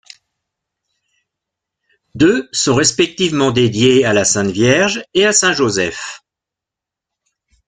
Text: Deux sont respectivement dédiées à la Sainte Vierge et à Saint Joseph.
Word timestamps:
Deux 2.15 2.49
sont 2.53 2.73
respectivement 2.73 3.51
dédiées 3.51 4.03
à 4.03 4.13
la 4.13 4.25
Sainte 4.25 4.49
Vierge 4.49 5.03
et 5.13 5.27
à 5.27 5.31
Saint 5.31 5.53
Joseph. 5.53 6.23